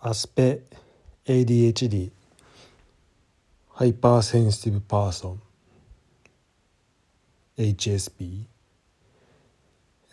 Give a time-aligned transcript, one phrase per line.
[0.00, 0.60] アスペ
[1.26, 2.12] ADHD
[3.72, 5.42] hyper sensitive person
[7.58, 8.44] HSP、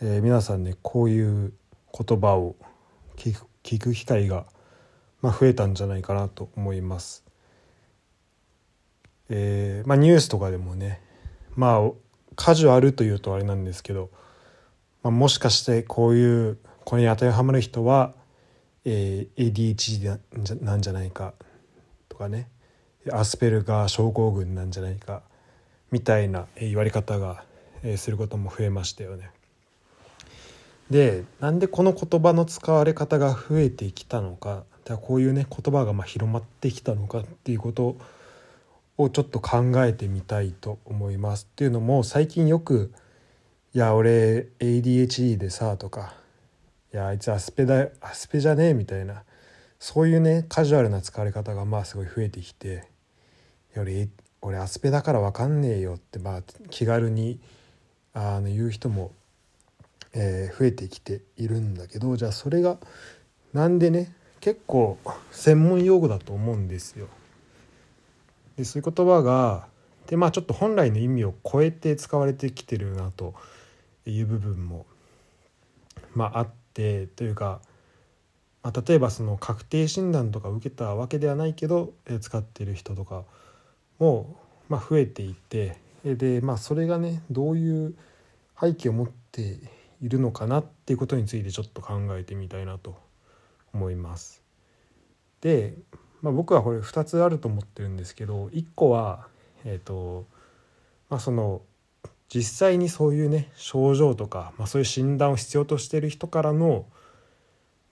[0.02, 1.52] えー、皆さんねこういう
[1.96, 2.56] 言葉を
[3.14, 4.46] 聞く聞く機会が、
[5.22, 7.24] まあ、増えたんじゃないかなと思います。
[9.28, 11.00] えーまあ、ニュースとかでもね
[11.54, 11.92] まあ
[12.34, 14.10] カジュアルというとあれなんですけど、
[15.04, 18.14] まあ、もしかしてこういうこれに当てはまる人は、
[18.88, 20.18] え、ADHD
[20.62, 21.34] なんじゃないか
[22.08, 22.48] とかね
[23.12, 25.22] アスペルガー症候群なんじゃないか
[25.90, 27.44] みたいな言われ方が
[27.96, 29.30] することも増えましたよね。
[30.90, 34.64] でなんでこの言葉の使われ方が増えてきたのか
[35.02, 37.96] こういうね言葉がま広まってきたのかっていうこと
[38.96, 41.48] をちょっと考えてみたいと思います。
[41.50, 42.92] っていうのも最近よく
[43.74, 46.14] 「いや俺 ADHD でさ」とか
[46.92, 49.24] 「いやあいつアスペだアスペじゃねえ」みたいな
[49.78, 52.88] そういうねカジュアルな使われ方がまあすごい増えてきて
[53.74, 54.08] 「いや俺
[54.40, 57.40] 俺アスペだから分かんねえよ」ってまあ気軽に
[58.14, 59.12] あの言う人も、
[60.14, 62.78] えー、増えてきているんだけどじゃあそれが
[63.52, 64.98] なんでね結構
[65.30, 67.08] 専門用語だと思うんですよ。
[68.56, 69.68] でそういう言葉が
[70.06, 73.34] でまあちょっと本来の意味を超えて使われてきてるなと
[74.06, 74.86] いう部分も、
[76.14, 76.65] まあ、あって
[77.16, 77.60] というか、
[78.62, 83.24] まあ、例えばその確定診断とか受けたわけではないけどえ使ってる人とか
[83.98, 84.36] も、
[84.68, 87.94] ま、増えていてでまあそれがねどういう
[88.60, 89.58] 背景を持って
[90.02, 92.96] いるのかなっていうことについてちょっと考えてみたいなと
[93.72, 94.42] 思います。
[95.40, 95.74] で
[96.22, 99.28] まあ、僕はこれ2つあると思ってるんですけど1個は
[99.64, 100.26] えっ、ー、と
[101.08, 101.62] まあその
[102.28, 106.86] 実際にそういうね症状とか、まあ、そういう診断を必要としている人からの、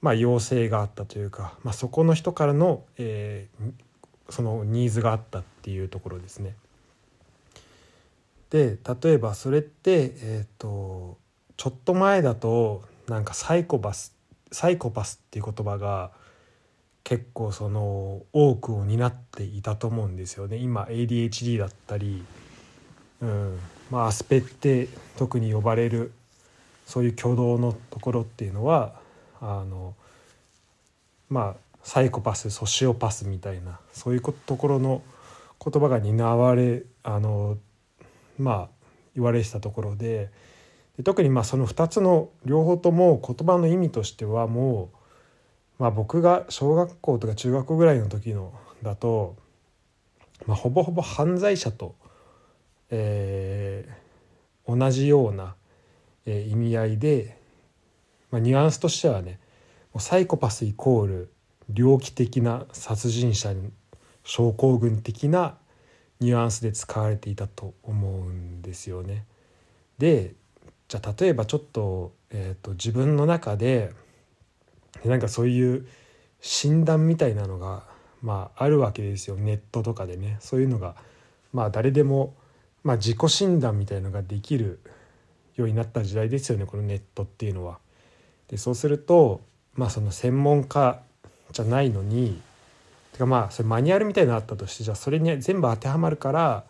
[0.00, 6.56] まあ、要請があったというか、まあ、そこの人からの、えー、そのニーズがあったっていうところですね。
[8.50, 11.19] で例えばそれって、えーと、
[11.56, 14.14] ちょっと前だとなんかサイコパス
[14.53, 16.12] サイコパスっていう言葉が
[17.03, 22.25] 結構その多くを担っていたと思うんですよね今 ADHD だったり、
[23.20, 23.59] うん
[23.91, 26.12] まあ、アスペって特に呼ばれる
[26.87, 28.95] そういう挙動のところっていうのは
[29.41, 29.95] あの
[31.31, 35.03] まあサイコパスソシオパスみたいなそういうところの
[35.62, 37.59] 言葉が担われあの
[38.39, 38.69] まあ
[39.15, 40.31] 言われてたところで
[40.97, 44.97] で特にまあその2つの両方とも言葉の意味としてはもう
[45.78, 48.53] まあ、僕が小学校とか中学校ぐらいの時の
[48.83, 49.37] だと、
[50.47, 51.95] まあ、ほぼほぼ犯罪者と、
[52.97, 55.56] えー、同じような、
[56.27, 57.37] えー、意味合いで、
[58.31, 59.41] まあ、ニュアンスとしてはね
[59.99, 61.33] サイコパスイコール
[61.69, 63.53] 猟奇的な殺人者
[64.22, 65.56] 症候群的な
[66.21, 69.25] ニュアンスで使われていたと思うんですよね。
[69.99, 70.34] で
[70.88, 73.93] じゃあ例えばちょっと,、えーと自分の中で
[75.04, 75.87] なんかそういう
[76.41, 77.84] 診断みたいなのが、
[78.22, 80.94] まあ、あるわけですよネットとかでねそういうのが、
[81.53, 82.34] まあ、誰でも、
[82.84, 84.78] まあ、自己診断みたいのができる
[85.56, 87.78] ようになった時代ですよねこのネットっていうのは。
[88.49, 89.41] でそうすると、
[89.75, 91.00] まあ、その専門家
[91.53, 92.41] じゃないのに
[93.12, 96.65] てかまあそれマニュアルみたいなのあったとしてじゃあそれに全部当てはまるから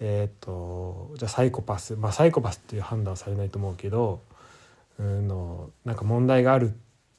[0.00, 4.20] えっ、とじゃあサイコパスまあサイコパスっていう判断はされないと思うけど
[4.98, 6.74] うんのなんか問題がある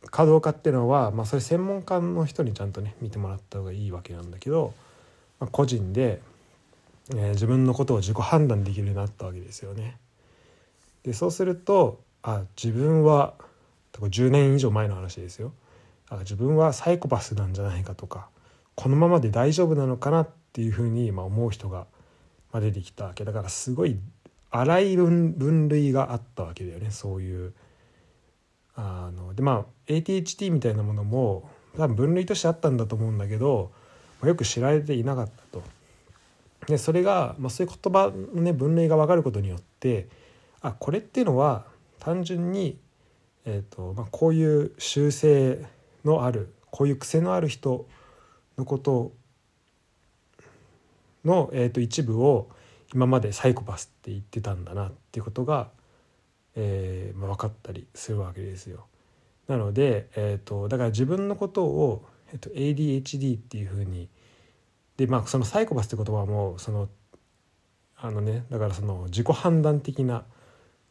[0.07, 4.73] かどうかっていうのは、まあ、それ専門家の人にちゃんとね見てもらった方がいいわけなんだけど、
[5.39, 6.21] まあ、個人で、
[7.11, 9.97] えー、自分のことを自己判断できるようになったわけですよね。
[11.03, 13.33] でそうするとあ自分は
[13.93, 15.53] 10年以上前の話ですよ
[16.09, 18.29] あ自分はサイコパスなんじゃないかとか
[18.75, 21.87] このままで大丈夫なのかなっていうふうに思う人が
[22.53, 23.97] 出てきたわけだからすごい
[24.51, 27.53] 荒い分類があったわけだよねそういう。
[28.75, 33.71] あのでまあ ADHD みたいなものも多分分類としてあったんだと思うんだけど、
[34.21, 35.63] まあ、よく知られていなかったと。
[36.69, 40.07] でそれが、まあ、そういう言葉のね分類が分かることによって
[40.61, 41.65] あこれっていうのは
[41.99, 42.77] 単純に、
[43.45, 45.65] えーとまあ、こういう習性
[46.05, 47.87] のあるこういう癖のある人
[48.57, 49.11] のこと
[51.25, 52.49] の、えー、と一部を
[52.93, 55.69] 今までサイコパスって言ってたんだなっていうことが
[56.55, 58.85] えーまあ、分かったりするわけですよ。
[59.47, 64.09] なので、えーと、だから自分のことを、えーと、ADHD っていうふうに
[64.99, 66.89] でまあそのサイコパスって言葉はもうその
[67.95, 70.25] あのねだからその自己判断的な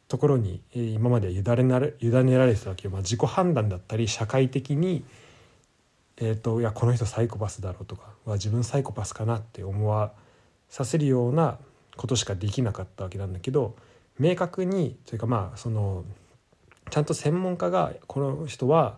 [0.07, 5.03] ところに、今までは委ねられ委ねられてたわけよ、まあ、自己判断だったり社会的に、
[6.17, 10.13] えーと、いやこの人サイコパスだろうとかは自分サイコパスかなって思わ
[10.67, 11.59] させるような
[11.95, 13.75] ことしかできなかったわけなんだけど
[14.17, 16.03] 明確にというかまあその
[16.89, 18.97] ちゃんと専門家がこの人は、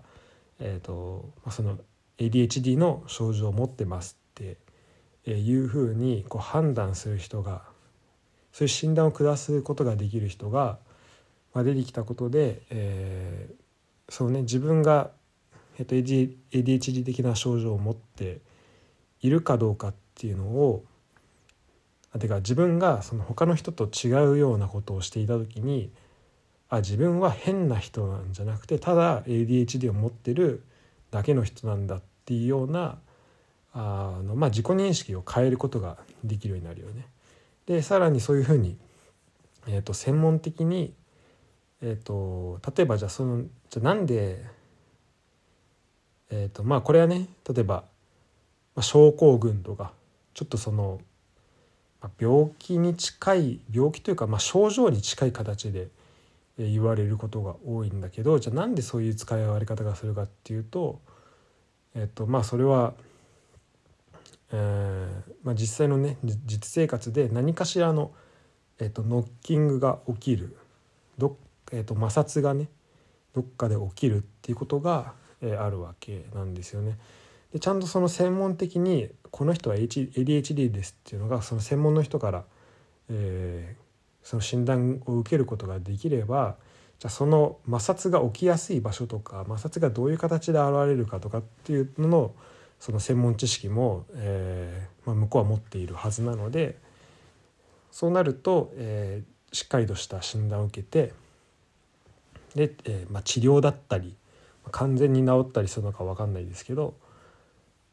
[0.62, 1.78] えーとまあ、その
[2.20, 4.71] ADHD の症状を持ってますって
[5.26, 7.64] いうふうにこう判断する人が
[8.52, 10.80] そういう診断を下すことができる人が、
[11.54, 15.12] まあ、出てきたことで、えー、そうね自分が、
[15.78, 18.42] えっと、ADHD 的な症状を持って
[19.22, 20.84] いるかどうかっていうのを
[22.14, 25.92] あてか自分がその他の人と違うようなことをしていた時に
[26.70, 30.64] あ自分は変な人なんじゃなくてただ ADHD を持ってる
[31.10, 32.98] だけの人なんだっていうような
[33.74, 37.06] あの、まあ、自己認識を変えることができるようになるよね。
[37.66, 38.78] でさらにそういうふうに、
[39.68, 40.94] えーと、専門的に、
[41.82, 44.44] えーと、例えばじゃあそのじゃなんで、
[46.32, 47.84] えーとまあ、これはね例えば、
[48.76, 49.94] まあ、症候群とか
[50.34, 51.00] ちょっとその、
[52.02, 55.88] まあ、病気に近い病気というか、まあ、症状に近い形で
[56.58, 61.00] 言われることが多いんだけどじゃあなんでそういう使い分け方がするかっていうと、
[61.96, 62.94] えっとまあ、それは
[64.54, 68.12] えまあ、実際のね実生活で何かしらの、
[68.80, 70.58] えーと、ノッキングが起きる
[71.18, 71.38] ど、
[71.72, 72.68] えーと、摩擦がね
[73.34, 76.98] どっかで起きるっていうことが、えー、あるわけなんですよね。
[77.54, 82.44] でちゃんとその専門的にこの人は ADHD ですっていうのがその専門の人から、
[83.10, 86.56] えー、その診断を受けることができれば
[87.00, 92.36] じゃあその摩擦が起きやすい場所とか摩擦がどういう形で現れるかとかっていうのの
[92.82, 96.78] その専門知識も、えーまあ、向こうは持っているはずなので
[97.92, 101.14] そうなると、えー、しっかりとした診断を受けて
[102.56, 104.16] で、えーまあ、治療だったり
[104.72, 106.96] 完全に治ったりするのか分かんないですけど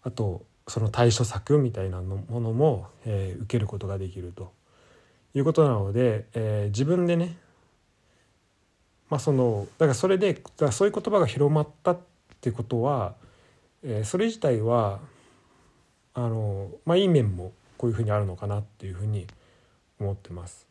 [0.04, 4.52] あとその対処策みたいなのものも、えー、受けることができると
[5.34, 7.36] いうことなので、えー、自分でね
[9.10, 11.98] まあそのだからそれでだそういう言葉が広まったっ
[12.40, 13.14] てことは
[13.82, 15.00] えー、それ自体は
[16.14, 19.26] あの、まあ、いい面もこういうふうにあるのかなっていうふうに
[20.00, 20.66] 思ってます。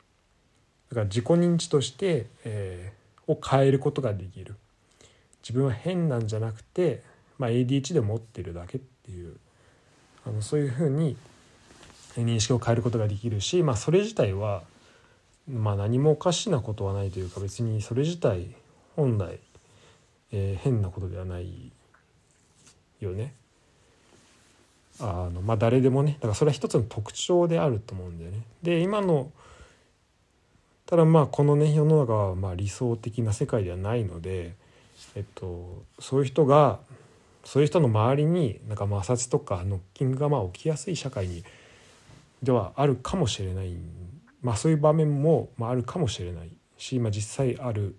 [0.89, 4.56] だから自己認知として、えー、を変えることができる
[5.44, 7.04] 自分は変なんじゃなくて、
[7.38, 9.38] まあ、ADHD で持ってるだけっていう
[10.25, 11.15] あのそういうふうに
[12.18, 14.63] 認識を変えることができるし、まあ、それ自体は、
[15.50, 18.56] まあ、何もおかしなことはないというか別にそれ自体
[18.95, 19.39] 本来、
[20.31, 21.71] えー、変なことではない
[22.99, 23.33] よね。
[24.99, 28.39] あのまあ誰でもねだからそれは一つの特徴であると思うんだよね。
[28.63, 29.31] で今の
[30.88, 34.55] ただまあこのね世の中はまあ理想的な世界ではないので、
[35.15, 36.79] えっと、そういう人が
[37.44, 41.44] そういう人の周りになんか摩擦とかノッキングがまあ起きやすい社会に
[42.41, 43.75] ではあるかもしれない
[44.41, 47.97] まあそういう場面もまああるかもしれないし、まあ、実際あるっ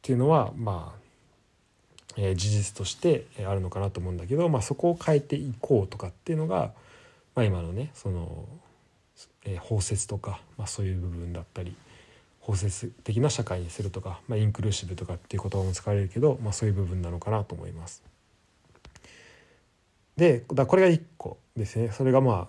[0.00, 1.01] ていうのはまあ
[2.16, 6.72] えー、事実としてあるのかなと思うんだけど、まあ、そこを変えていこうとかっていうのが、
[7.34, 8.46] まあ、今のねその、
[9.44, 11.74] えー、包摂とか、まあ、そういう部分だったり
[12.40, 18.02] 包摂的な社会にするとか、まあ、インクルーシブとかっていう言葉も使われるけど、まあ、そういう部分なのかなと思います。
[20.16, 22.46] でだこれが1個ですねそれがま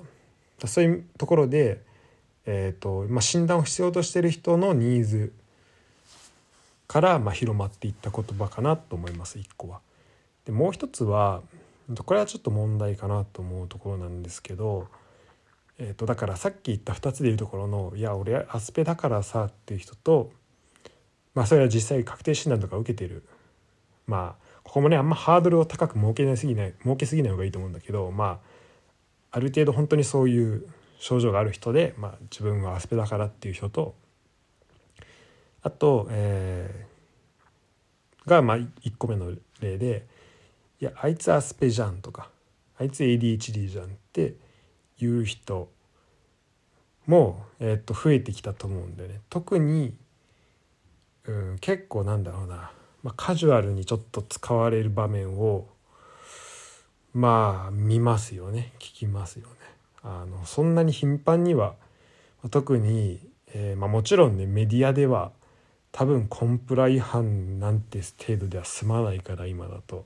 [0.62, 1.82] あそういうところで、
[2.46, 5.34] えーとまあ、診断を必要としてる人のニーズ
[6.94, 9.80] からま広まっていった言葉かなと思います1個は。
[10.46, 11.42] でもう一つは
[12.06, 14.88] これはちょっと問題かなと思うところなんですけど、
[15.80, 20.32] えー、とだからさっき言った2つでいうところの「いや俺アスペだからさ」っていう人と
[21.34, 23.24] まあそれは実際確定診断とか受けてる
[24.06, 28.40] まあここもねあんまハードルを高く設けなすぎない設けすぎない方がいいと思うんだけどまあ
[29.32, 30.68] ある程度本当にそういう
[31.00, 33.96] 症状がある人で、まあ、自分はアスペだからっていう人と
[35.64, 40.06] あと、えー、がまあ1個目の例で
[40.80, 42.30] 「いやあいつアスペじゃん」とか
[42.78, 44.36] 「あいつ ADHD じゃん」って
[45.00, 45.72] いう人
[47.06, 49.22] も、えー、と増えてきたと思うんでね。
[49.30, 49.96] 特に、
[51.26, 55.68] うん、結構なんだろうな、まあ、カジュアルにちょっと使われる場面を
[57.14, 58.74] まあ見ますよね。
[58.80, 59.56] 聞きますよね。
[60.02, 61.76] あのそんなに頻繁には
[62.52, 63.20] 特に、
[63.54, 65.32] えーまあ、もちろんねメディアでは
[65.94, 70.06] 多分コンプラ違反なんて程度では済まないから今だと、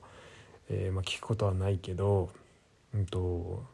[0.68, 2.28] えー、まあ、聞くことはないけど、
[2.94, 3.64] うんと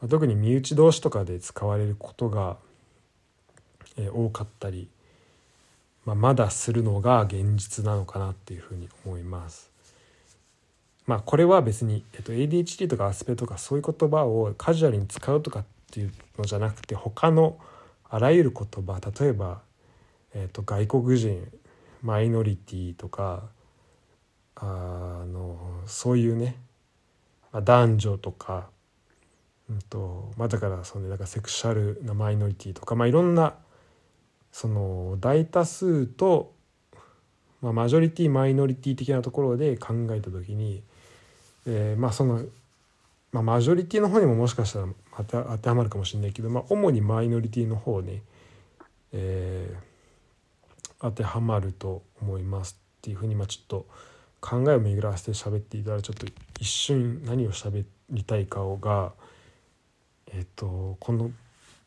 [0.00, 2.56] まあ、特に身内同士とかで使われることが、
[3.98, 4.88] えー、多かったり、
[6.06, 9.70] まあ、まだするのが現実なのかなっていうふうに思います。
[11.04, 17.58] まあこれは別に、えっと、ADHD とかアスペとかそういう言葉をカジュアルに使うとかっていうのじゃなくて他の
[18.08, 19.60] あらゆる言葉例えば、
[20.34, 21.46] えっと、外国人
[22.02, 23.44] マイノリティとか
[24.56, 26.56] あのそういうね、
[27.52, 28.68] まあ、男女とか、
[29.70, 33.54] うんとまあ、だからその、ね、だからセクシャルなマイノリティとか、まあ、いろんな
[34.52, 36.52] その大多数と、
[37.60, 40.82] まあ、マジョリティマイノリティ的なところで考えた時に、
[41.66, 42.42] えー、まあその、
[43.32, 44.86] まあ、マジョリティの方にももしかしたら
[45.16, 48.22] 当て当てはまるかもしれないけど、まあ、主にマイノリティの方ね、
[49.12, 49.91] えー、
[51.02, 53.86] 当てはまると思いますっていうふうにまあちょっと
[54.40, 56.26] 考えを巡らせて喋っていたらちょっと
[56.60, 59.12] 一瞬何を喋りたいかをが
[60.32, 61.30] えっ、とこの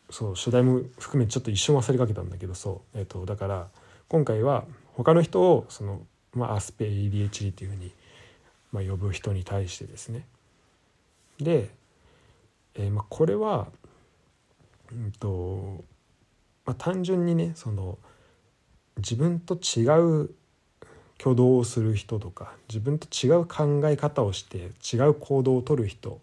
[0.09, 3.67] そう主題も含めちょっと一瞬忘れかけたんだけどそう、えーと、だから
[4.07, 6.01] 今回は他の人をその、
[6.33, 7.91] まあ、アスペ ADHD っていうふうに、
[8.71, 10.25] まあ、呼ぶ人に対してですね。
[11.39, 11.69] で、
[12.75, 13.67] えー、まあこれは
[14.91, 15.83] うんと、
[16.65, 17.97] まあ、単純にねその
[18.97, 20.31] 自分と違う
[21.19, 26.19] 挙動をする人とか自分と違う考え方をして違う行動をとる人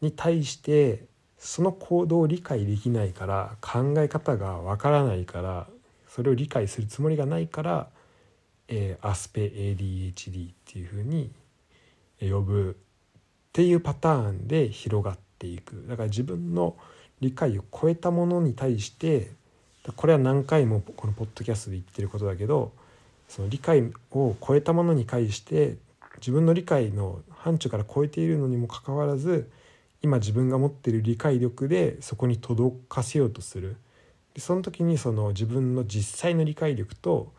[0.00, 1.04] に対して
[1.38, 5.66] その行動を理解できないから考え方がわからないから
[6.08, 7.88] それを理解するつもりがないから、
[8.68, 11.30] えー、アスペ ADHD っていうふうに
[12.20, 15.84] 呼ぶっていうパターンで広がっていく。
[15.88, 16.76] だから自分の
[17.20, 19.32] 理解を超えたものに対して
[19.92, 22.72] これは何回もこのポッドキャストで言ってることだけど
[23.28, 25.76] その理解を超えたものに対して
[26.18, 29.50] 自分の理解の範疇から超えているのにもかかわらず
[30.02, 33.76] 今自分が持っている理解力でそこに届かせようとする。
[34.34, 37.32] でその時にその自分の実際の理解力と、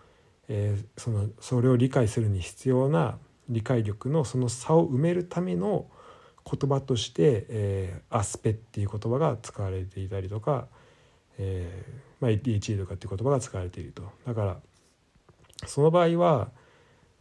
[0.48, 3.18] えー、そのそれを理解するに必要な
[3.50, 5.86] 理解力のその差を埋めるための
[6.50, 10.68] 言葉として「えー、アスペ」っていう言葉が使われていたりとか、
[11.38, 14.04] えーまあ、ADHD とかっていう言葉が使われていると。
[14.26, 14.58] だから
[15.66, 16.50] その場合は、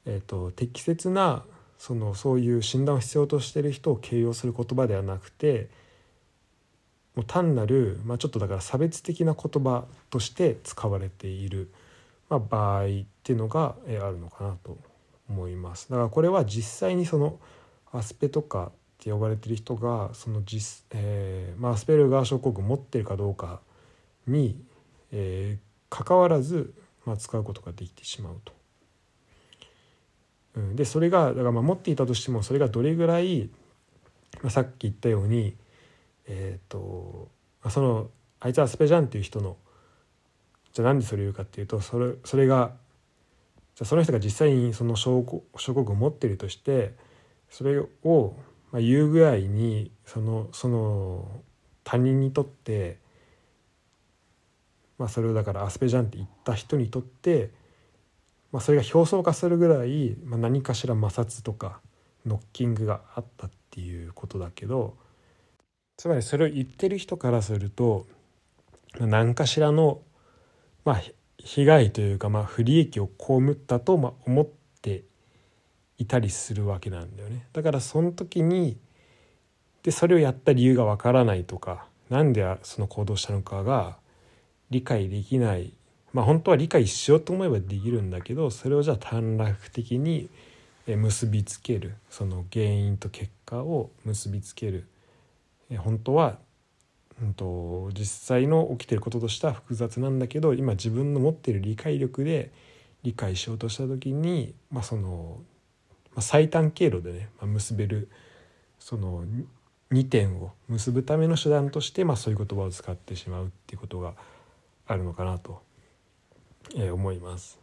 [0.04, 1.44] えーと適切な
[1.78, 5.68] そのそういう診断を必要としている人を形容する言葉ではなくて
[7.14, 11.70] もう単なる、まあ、ちょっとだから差別的な言葉として使われている、
[12.28, 12.88] まあ、場合っ
[13.22, 14.78] ていうのがえあるのかなと
[15.28, 15.88] 思います。
[15.90, 17.38] だからこれは実際にその
[17.92, 23.60] アスペとかって呼ばれてる人がその実、えーまあ、アスペルガー症候群持ってるかどうか
[24.26, 24.62] に、
[25.12, 28.52] えー、関わらず、まあ、使うことができてしまうと。
[30.56, 33.50] うん、でそれがだからまあ持っていたとしてもそれがどれぐらい、
[34.42, 35.56] まあ、さっき言ったように
[36.26, 37.28] えっ、ー、と
[37.68, 38.08] その
[38.40, 39.56] あいつはスペジャンっていう人の
[40.72, 42.72] じゃあなんでそれ言うかっていうとそれそれが
[43.74, 46.94] じゃその人が実際にその証拠証拠を持ってるとして
[47.50, 48.36] それを
[48.70, 51.28] まあ言うぐらいにそのその
[51.82, 52.98] 他人にとって
[54.98, 57.50] まあそれをだからアスペジャンって言った人にとって
[58.54, 61.80] まあ、それが表層化するぐらい、まあ、何かしら摩擦とか
[62.24, 64.94] ノッキングがあったっていうことだけど
[65.96, 68.06] つまりそれを言ってる人からすると、
[69.00, 70.02] 何かしらの、
[70.84, 71.02] まあ、
[71.38, 74.48] 被害というか、まあ、不利益を被ったと、まあ、思っ
[74.82, 75.02] て
[75.98, 77.46] いたりするわけなんだよね。
[77.52, 78.76] だからその時に
[79.82, 83.98] でそれをやった理由がわからないとか何でその行動したのかが
[84.74, 85.72] 理解できない。
[86.12, 90.28] まあ本当は理解しようと思えばできるんだけどそれをじゃあ短絡的に
[90.86, 91.94] 結びつける。
[92.10, 94.86] その原因と結果を結びつける。
[95.78, 96.38] 本当は、
[97.22, 102.50] うんと、実際の起きてることとしては複雑なんだけど今自分の持ってる理解力で
[103.02, 105.38] 理解しようとした時に、まあ、その、
[106.14, 108.08] ま、最短経路でね、まあ、結べる
[108.78, 109.24] その
[109.92, 114.14] 2点を結ぶための手段として、まあ、そういう言葉を使ってしまうっていうことが
[114.86, 115.62] あるのかなと
[116.74, 117.58] えー、思います。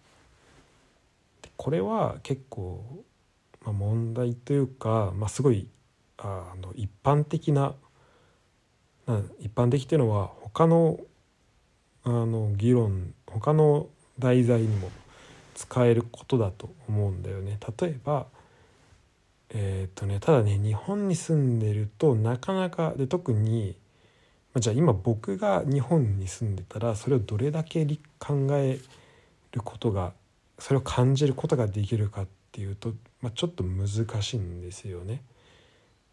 [1.58, 2.84] これは結構、
[3.63, 5.68] まあ、問題というか、まあ、すごい
[6.18, 7.74] あの一般的な
[9.08, 11.00] な一般的っていうのは他の
[12.04, 13.88] あの議論他の
[14.18, 14.90] 題材にも
[15.54, 17.60] 使えることだと思うんだよね。
[17.80, 18.28] 例えば
[19.50, 23.75] えっ、とねただね日本に住んでるとなかなかで特に
[24.58, 27.86] じゃあ今僕が日本に住んでたらそれをどれだけ
[28.20, 28.79] 考え
[29.51, 30.13] ることが
[30.60, 33.88] それを感じることができるかっていうと、まあ、ちょっと難
[34.22, 35.24] しいんですよね。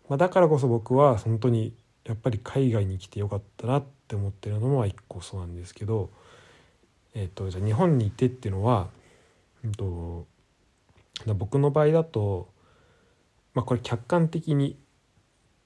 [0.09, 6.11] まあ、だからこそ僕は本当にやっぱり海外に来てよかったなって思ってるのも一個そうなんですけど、
[7.15, 8.89] えーと、じゃあ日本にいてっていうのは、
[9.65, 10.27] うんと、
[11.35, 12.49] 僕の場合だと、
[13.53, 14.79] まあ、これ客観的に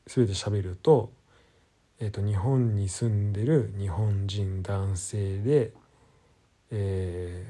[0.07, 1.13] 全て喋ると,、
[2.03, 5.73] えー、と日本に住んでる日本人男性で、
[6.73, 7.47] え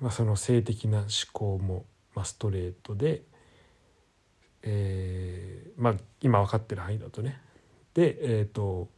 [0.00, 3.22] ーまあ、その性的な思考も、まあ、ストレートで、
[4.64, 7.40] えーまあ、今分かってる範囲だとね。
[7.94, 8.88] でえっ、ー、と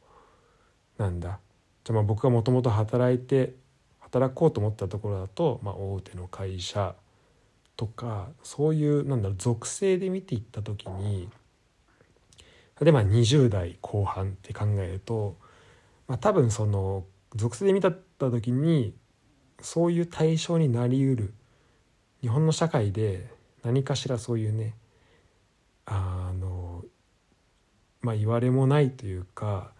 [0.97, 1.39] なんだ。
[1.85, 3.57] じゃまあ僕がもともと働いて
[3.99, 6.95] 働こうと思ったところだと、まあ、大手の会社
[7.77, 11.29] とかそういうなんだろう属性で見ていった時に
[12.81, 15.37] 例えば20代後半って考えると、
[16.07, 17.05] まあ、多分その
[17.35, 18.95] 属性で見たった時に
[19.61, 21.35] そういう対象になりうる
[22.21, 23.29] 日本の社会で
[23.65, 24.75] 何かしらそういうね
[25.87, 26.85] あの
[28.01, 29.73] まあ言われもないというか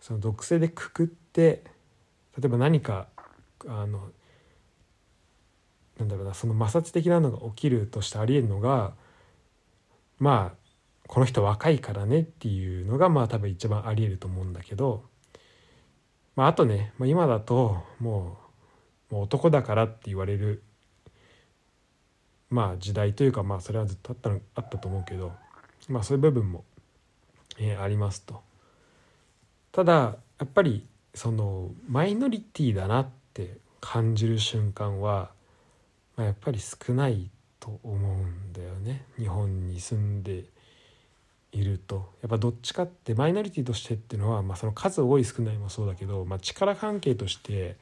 [0.00, 1.64] その属性でくくって
[2.38, 3.08] 例えば何か
[3.66, 4.10] あの
[5.98, 8.92] なんだろうなその摩擦的なのが起きるとしてありえるのが
[10.18, 10.65] まあ
[11.06, 15.04] この人若いからねっていうのがまあ多分一番ありえると思うんだけど、
[16.34, 18.38] まあ、あとね、まあ、今だとも
[19.10, 20.62] うもう男だからって言われる
[22.50, 25.32] まあ時代というかまあそれはずっとあったのあったと思うけど
[25.88, 26.64] まあそういう部分も、
[27.58, 28.42] えー、ありますと。
[29.72, 35.30] ただやっぱりそのマイノリティだなって感じる瞬間は、
[36.16, 40.44] まあ、やっぱり少ないと思うんだよね日本に住んで
[41.56, 47.76] いるとやっぱどっちかってマイノリティとしてっていうのは、まあ、その数多い少ないもそうだけど、まあ、力関係として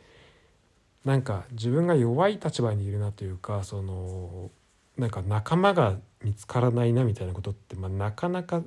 [1.05, 4.51] なんか自分が弱い立場にいるなというかその
[4.97, 8.63] なんか仲間が見つからないなみたいなことって、まあ、なかなか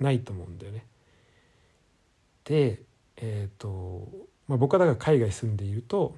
[0.00, 0.84] ないと思うんだよね。
[2.44, 2.82] で
[3.16, 4.08] えっ、ー、と、
[4.48, 6.16] まあ、僕はだから海外住んでいると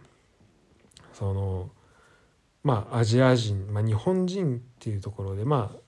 [1.12, 1.70] その
[2.64, 5.78] まあアジア人、まあ、日本人っていうところでまあ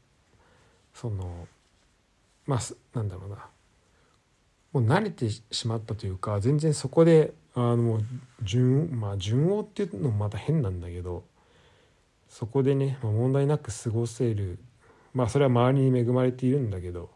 [0.92, 1.48] その
[2.46, 2.60] まあ
[2.94, 3.46] なんだろうな。
[4.74, 8.00] もう慣れてしまったというか全然そこであの
[8.42, 11.24] 順まあ順応っていうのもまた変なんだけど
[12.28, 14.58] そこでね、まあ、問題なく過ごせる
[15.14, 17.10] まあそれは周りに恵まれているんだけど、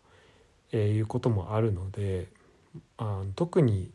[0.71, 2.29] えー、いうこともあるので
[2.97, 3.91] あ特に、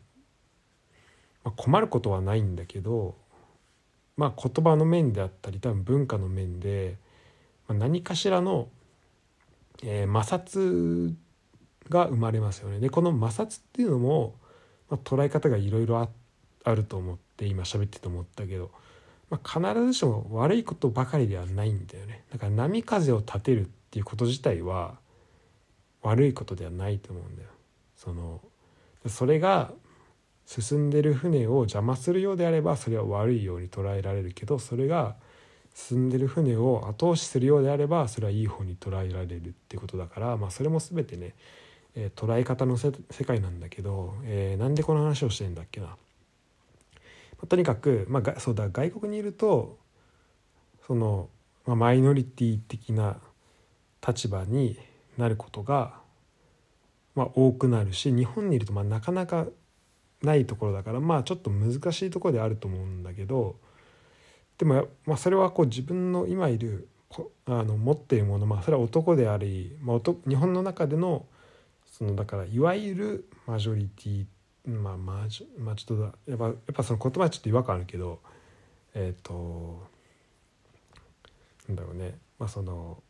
[1.56, 3.14] 困ることはないんだけど
[4.18, 6.98] まあ言葉の面であったり多分文化の面で、
[7.66, 8.68] まあ、何かしらの、
[9.82, 11.14] えー、摩擦
[11.88, 12.80] が生まれますよね。
[12.80, 14.34] でこの摩擦っていうのも、
[14.90, 16.08] まあ、捉え方がいろいろ
[16.64, 18.70] あると思って今喋ってて思ったけど、
[19.30, 22.24] まあ、必ずしも悪いことばかりではないんだよね。
[22.32, 24.98] だから波風を立てるっていうこと自体は
[26.02, 27.48] 悪いことではないと思うんだよ。
[27.96, 28.40] その
[29.06, 29.72] それが
[30.46, 35.16] 進んでる船を邪魔するようであればそれは悪いように捉えられるけどそれが
[35.74, 41.34] 進んでる船を後押しするようであればそれはいい方に捉えられるってことだから、まあ、それも全てね、
[41.96, 42.92] えー、捉え方の世
[43.24, 45.86] 界なんだけど、えー、なんでこの話をしてんだっけな。
[45.86, 45.96] ま
[47.44, 49.78] あ、とにかく、まあ、そうだ外国にいると
[50.86, 51.28] その、
[51.66, 53.18] まあ、マイノリティ的な
[54.06, 54.78] 立場に
[55.16, 55.94] なることが、
[57.14, 59.46] まあ、多くなるし日本にいるとまあなかなか
[60.22, 63.56] ないところだからまあちょっと難しいところであると思うんだけど
[64.58, 66.88] でも、まあ、それはこう自分の今いる
[67.46, 71.26] あの持っているものまあそれは男であり、まあ、日本の中での
[71.96, 74.26] そのだからいわゆるマジョリティ
[74.68, 75.16] まあまあ、
[75.58, 78.18] まあ、ちょっとやっぱやっぱその言葉はちょっと違和感あるけど
[78.94, 79.80] えっ、ー、と
[81.68, 82.18] なんだろうね。
[82.40, 83.00] まあその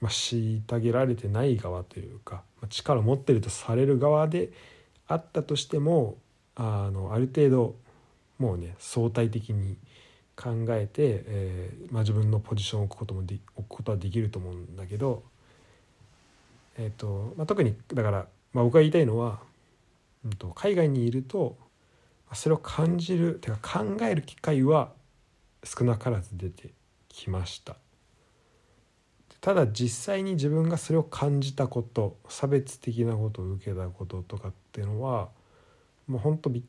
[0.00, 4.50] まあ、虐げられてない側というか、まあ、力を持ってるとされる側で
[5.06, 6.18] あったとしても
[6.56, 7.76] あのある程度
[8.38, 9.78] もうね相対的に
[10.36, 15.22] 考えて、えーまあ、自分のポジションを置くこともで置くことはできると思うんだけど、
[16.76, 19.40] えーとまあ、特にだから、まあ、僕が言いたいのは、
[20.24, 21.56] うん、と海外にいると
[22.32, 24.90] それを感じるてか考える機会は
[25.62, 26.70] 少なからず出て
[27.08, 27.76] きました。
[29.40, 35.28] ただ実際に自分がそれを感じたこと差別的なことを受けたこととかっていうのは
[36.06, 36.64] もう本当び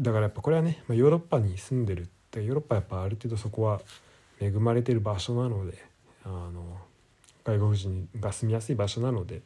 [0.00, 3.80] だからやっぱこれはね、まあ、ヨーロッパに住んでるってヨーロッパやっぱある程度そこは
[4.40, 5.84] 恵まれてる場所なので
[6.24, 6.78] あの
[7.58, 9.40] 外国人が住みやすい場所なのでっ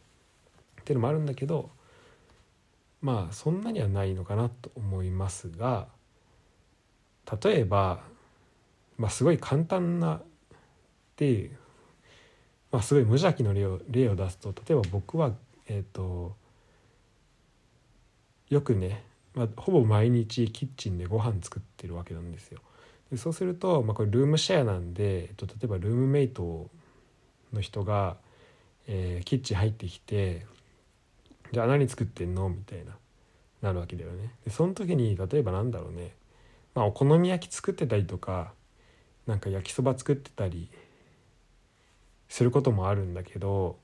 [0.85, 1.71] ていうのもあるんだけど
[3.03, 5.89] まあそんなにはないのかなと思いますが
[7.43, 8.01] 例えば、
[8.99, 10.21] まあ、すごい簡単な
[11.17, 11.51] で
[12.75, 15.31] まあ、すごい無邪気の例を例を出すと例えば僕は、
[15.69, 16.35] えーと、
[18.51, 22.59] よくね、まあ、ほぼ毎日キッチンでご飯作ってるわけなんですよ。
[23.13, 26.69] でそうすると、まあ、これルームシェアなんで、えっと、例えばルームメイト
[27.55, 28.17] の人が、
[28.87, 30.45] えーキッチン入ってきて
[31.53, 32.97] 「じゃあ何作ってんの?」みたいな
[33.63, 34.35] なるわけだよね。
[34.45, 36.15] でその時に例えばなんだろうね、
[36.75, 38.53] まあ、お好み焼き作ってたりとか
[39.27, 40.69] なんか焼きそば作ってたり
[42.29, 43.79] することもあるんだけど、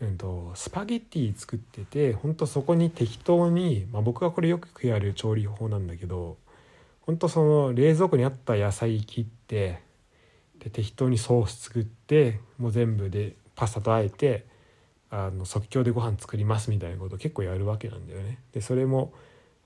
[0.00, 6.36] うん、とスパゲッティ作っててほんとそこに適当に、まあ、僕がこれよくやる調理法なんだけど
[7.00, 9.80] ほんとその冷蔵庫にあった野菜切って
[10.60, 14.46] で適当にソース作ってもう全部でパスタとあえて
[15.10, 18.38] あの即興でご飯作りますみたいなことを結構やるわけなんだよね。
[18.52, 19.12] でそれも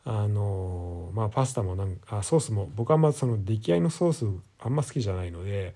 [0.04, 4.26] あのまあパスタもなんあソースも僕はあんまその出来合いのソース
[4.60, 5.74] あんま好きじゃないので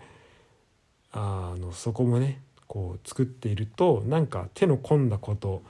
[1.12, 5.62] あのそこもねこう作っているとなんか手の込んだこと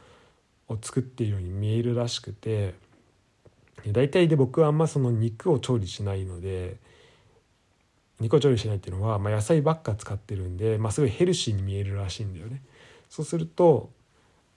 [0.68, 2.74] を作っているように見えるらしくて
[3.92, 6.76] 大体で僕はあんまその肉を調理しないので
[8.24, 12.62] 肉を調理しないっていうのは、まあ、野菜ばっか使ってるんで、まあ、すごいヘルシーに見えるらしいんだよね。
[13.10, 13.90] そうすると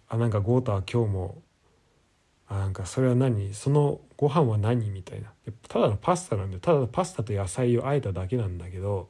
[0.09, 1.41] あなんか豪太は今日も
[2.47, 3.53] あなんかそれは何？
[3.53, 4.89] そのご飯は何？
[4.89, 5.31] みたいな。
[5.67, 9.09] ただのパスタなんでただのパスタと野菜をあえただけなんだけど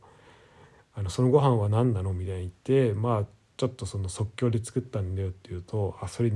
[0.95, 2.13] あのそのご飯は何なの？
[2.13, 3.25] みたいに言ってまあ
[3.57, 6.33] ちょっとその即興で作ったんだよっていうとあそれ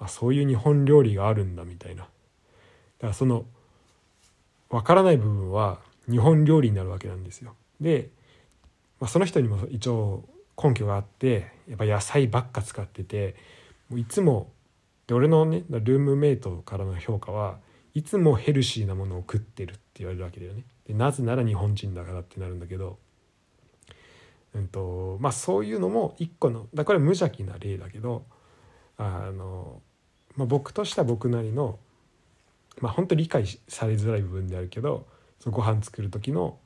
[0.00, 2.02] あそういう日本料理があるんだみたいな。
[2.02, 2.08] だ
[3.00, 3.44] からその
[4.70, 5.78] 分からない部分は
[6.10, 7.54] 日本料理になるわけなんですよ。
[7.80, 8.10] で、
[9.00, 10.24] まあ、その人にも一応
[10.62, 13.34] 根拠があってやっぱ野菜ばっか使ってて
[13.88, 14.50] もういつも
[15.06, 17.58] で俺のねルームメイトからの評価は
[17.94, 20.64] いつもヘルシーなものを食ってるって言われるわけだよね。
[20.86, 22.98] でなぜなら日本人だからってなるんだけど、
[24.54, 28.24] うんとまあ、そういうのも一個のだこれは無邪気な例だけど
[28.96, 29.80] あの、
[30.36, 31.78] まあ、僕としては僕なりの、
[32.80, 35.06] まあ、本当理解されづらい部分であるけど
[35.44, 36.56] そご飯作る時の、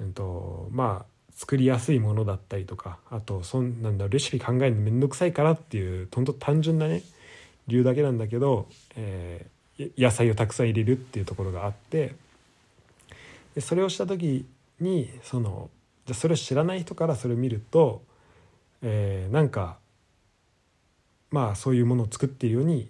[0.00, 7.02] うんとまあ作りやすいものだったりとかあとそんなんだレシピ考えるの面倒くさいからっていうほんと単純なね
[7.68, 8.66] 理由だけなんだけど、
[8.96, 12.14] えー、野菜をたくさん入れるっていうところがあって
[13.54, 14.46] でそれをした時
[14.80, 15.68] にその
[16.06, 18.02] じゃそれを知らない人からそれを見ると、
[18.82, 19.76] えー、なんか
[21.30, 22.88] まあそういうものを作っているように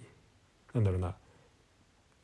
[0.72, 1.14] なんだろうな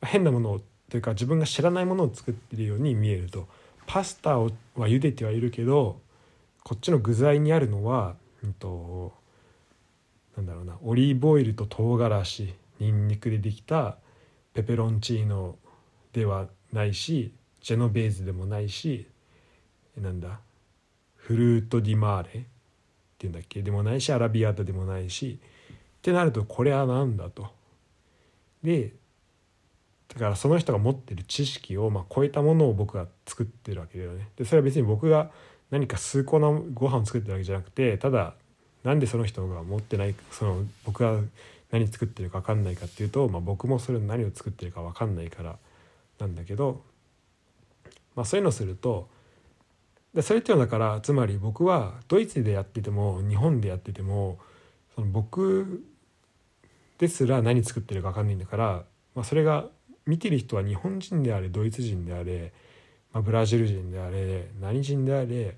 [0.01, 3.47] 変なものをというか自分が知らないものを作ってるように見えると。
[3.87, 5.99] パスタをは茹でてはいるけど
[6.63, 9.13] こっちの具材にあるのは、うんと、
[10.35, 13.97] なんだろうなオリーブオイルと唐辛子にんにくでできた
[14.55, 15.55] ペペロンチーノ
[16.13, 19.07] ではないしジェノベーズでもないし
[20.01, 20.39] なんだ
[21.15, 22.43] フルート・ディマーレっ
[23.19, 23.61] ていうんだっけ？
[23.61, 25.39] でもないしアラビアータでもないし。
[25.71, 27.47] ってなるとこれは何だと。
[28.61, 28.93] で
[30.15, 34.29] だからその人が持ってる知識をまあ超えたものを僕が作ってるわけだよね。
[34.37, 35.29] でそれは別に僕が
[35.71, 38.33] 何か崇高なご飯を作ってるわけじゃなくてただ
[38.83, 41.19] なんでその人が持ってないその僕が
[41.71, 45.57] 何作ってるか分かんないかっていうと、まあ、僕もそれ何を作ってるか分かんないから
[46.19, 46.81] なんだけど、
[48.15, 49.09] まあ、そういうのをすると
[50.13, 54.37] でそれっていうのはだからつまり僕はドイツでやってても日本でやってても
[54.95, 55.83] その僕
[56.99, 58.83] ですら何作ってるか分かんないんだから、
[59.15, 59.65] まあ、それが
[60.05, 62.53] 見てる人は日本人であれドイツ人であれ、
[63.13, 65.57] まあ、ブラジル人であれ何人であれ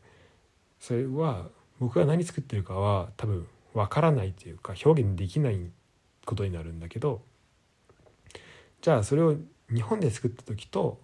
[0.79, 1.47] それは
[1.79, 5.59] 僕が何作ってるかは多分わからないというか表現できない
[6.25, 7.21] ことになるんだけど
[8.81, 9.35] じゃあそれを
[9.73, 10.99] 日本で作った時と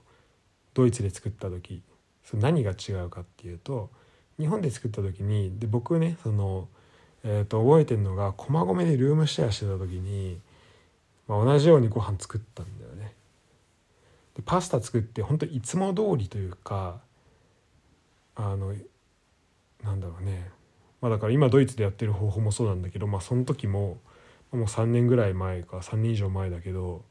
[0.73, 1.81] ドイツで作った時
[2.23, 3.89] その何が違うかっていうと
[4.39, 6.67] 日本で作った時にで僕ねその、
[7.23, 10.39] えー、と覚えてるのが駒込でルームシェアしてた時に、
[11.27, 13.13] まあ、同じようにご飯作ったんだよね。
[14.35, 16.99] でパスタ作って本当いつも通りというか
[18.35, 18.73] あの
[19.83, 20.49] なんだろうね。
[21.01, 23.97] まあだから今ドイツでやってる方法もそうなんだけどまあその時も
[24.51, 27.03] もう3年ぐらい前か3年以上前だけど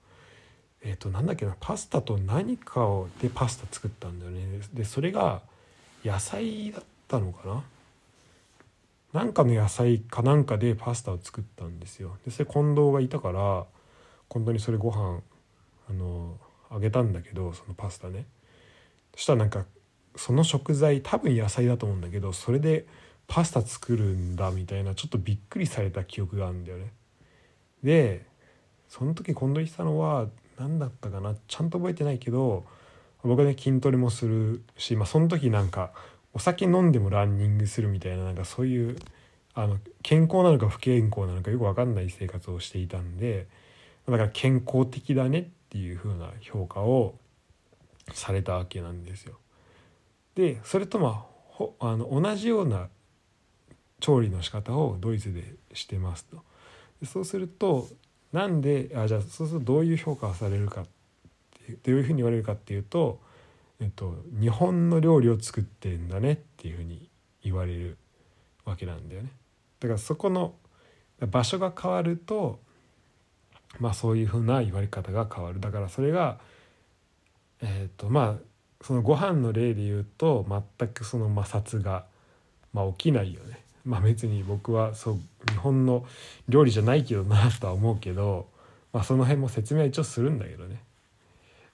[0.83, 4.61] えっ、ー、となんだっけなパスタと何かをでパスタ作ったんだよね。
[4.73, 5.43] でそれが
[6.05, 7.63] 野菜だったのかな。
[9.13, 12.17] なんかの野菜かなんかでパスタを作ったんですよ。
[12.25, 13.67] でそれ近藤がいたから
[14.31, 15.21] 本当にそれご飯
[15.91, 16.37] あの
[16.75, 18.25] あげたんだけどそのパスタね
[19.15, 19.65] そしたらなんか
[20.17, 22.87] その食材多分野菜だと思うんだけどそれで
[23.29, 26.93] パスタ作るんだみたいなちょっとびっくりされた記憶があるんだよね。
[27.83, 28.27] で
[28.89, 30.27] その時近藤言ったのは
[30.59, 32.65] 何だったかなちゃんと覚えてないけど
[33.23, 35.93] 僕はね筋トレもするし、まあ、その時なんか
[36.35, 38.97] お酒飲んでもランニングするみたいななんかそういう
[39.55, 43.47] あの健康なのか不健康なのかよく分かんない生活をしていたんで
[44.07, 47.15] だから健康的だねっていう風な評価を
[48.13, 49.39] されたわけなんですよ。
[50.35, 51.25] でそれとま
[51.59, 52.89] ああの同じような
[54.01, 56.43] 調理の仕方をドイツでしてますと。
[57.01, 57.89] でそうすると
[58.33, 60.85] なんであじゃあそうするとどういう評価をされるかっ
[61.67, 63.19] てどういうふうに言われるかっていうと、
[63.81, 67.09] えっと、日本の料理を作ってんだねっていうふうに
[67.43, 67.97] 言われる
[68.67, 69.31] わけなんだよね。
[69.81, 70.55] だからそこの
[71.19, 72.61] 場所が変わると
[73.81, 76.39] まあそういうふうな言われ方が変わるだからそれが
[77.63, 78.53] えっ、とまあ
[78.85, 80.45] そのご飯の例で言うと
[80.79, 82.05] 全くその摩擦が、
[82.73, 83.61] まあ、起きないよね。
[83.85, 86.05] まあ別に僕はそう日本の
[86.49, 88.49] 料理じゃないけどなとは思うけど、
[88.93, 90.83] まあ、その辺も説明は一応するんだけどね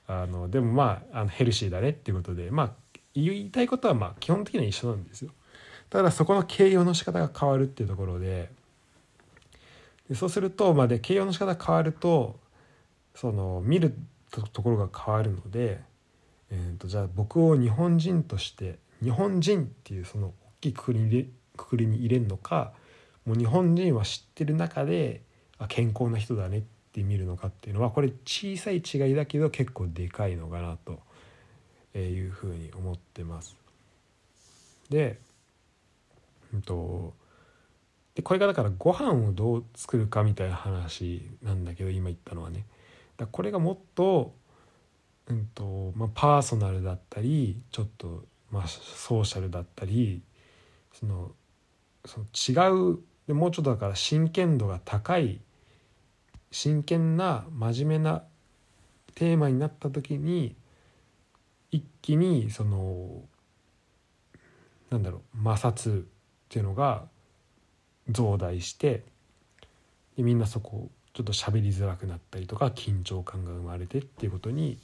[0.06, 2.70] あのでもまああのヘルシーだねっていうことでまあ
[3.14, 5.30] 言いたいことはまあ基本的には一緒なんですよ。
[5.90, 8.50] ただそこの形容の仕方が変わるっていうところで
[10.08, 12.38] でそうすると、まあ、で形容の仕方変わると
[13.14, 13.94] その見る
[14.30, 15.80] ところが変わるので、
[16.50, 22.72] えーと、じゃあ僕を日本人として日本人っていうその大きいくくりに入れくくりに入れるのか
[23.26, 25.22] もう日本人は知ってる中で
[25.58, 31.00] あ健康な人だねって見るのかっていうのはこれ小さい違いだけど結構でかいのかなと
[31.98, 33.56] いうふうに思ってます。
[34.88, 35.18] で
[36.54, 37.14] うんと
[38.18, 42.66] でこれがだからご飯をどう作るかみたいな話なんだけど今言ったのはね。
[43.16, 44.34] だこれがもっと,、
[45.28, 50.20] うんとまあ、パーソナルだったりちょっと、まあ、ソーシャルだったり
[50.92, 51.30] その
[52.04, 52.26] その
[52.66, 55.40] 違うでもうちょっとだから真剣度が高い
[56.50, 58.24] 真剣な真面目な
[59.14, 60.56] テーマになった時に
[61.70, 63.22] 一気にその
[64.90, 66.04] なんだろう摩擦っ
[66.48, 67.04] ていうのが
[68.10, 69.02] 増大して
[70.16, 74.78] でみんなそこちょっと喋りづらくなったりとか緊張感が生まれてっていうことに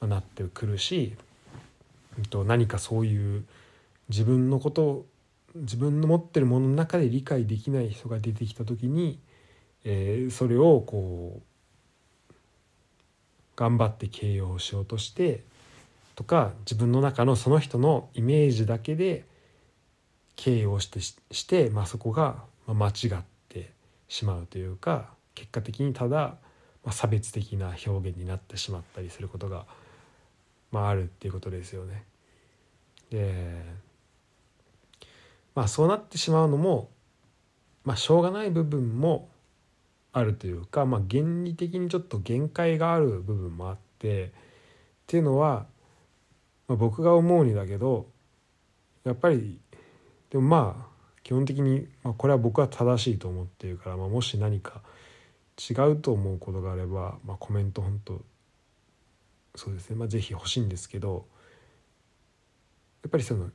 [0.00, 1.14] なってくるし
[2.46, 3.44] 何かそういう
[4.08, 5.04] 自分のこと
[5.54, 9.18] 自分の持ってるものの中で理解できない人が出てきた時に、
[9.84, 12.32] えー、それをこう
[13.56, 15.42] 頑張って形容しようとして
[16.14, 19.24] とか自分の中のその人のイメージだけで
[20.38, 22.36] 形容してして、まあ、そこが
[22.68, 23.72] 間違って
[24.06, 26.36] しまうというか結果的にただ、
[26.84, 29.66] まあ、差別的な表現になってしまったりすることが、
[30.70, 32.04] まあ、あるっていうことですよね。
[33.10, 33.64] で
[35.56, 36.88] まあそうなってしまうのも、
[37.84, 39.28] まあ、しょうがない部分も
[40.12, 44.30] あるというか、まあ、原理的にちょっと限界がある部分もあってっ
[45.08, 45.66] ていうのは、
[46.68, 48.06] まあ、僕が思うにだけど
[49.02, 49.58] やっぱり
[50.30, 54.82] でもまあ基本的に、まあ、これは僕は正しいと思っているから、まあ、もし何か
[55.58, 58.22] 違うと思うことがあれば、まあ、コメント本当
[59.54, 61.26] そうですね、まあ、是非欲しいんですけど
[63.02, 63.50] やっぱりその